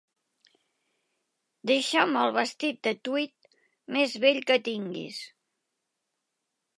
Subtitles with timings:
[1.71, 3.51] Deixa'm el vestit de tweed
[3.99, 5.21] més vell que tinguis.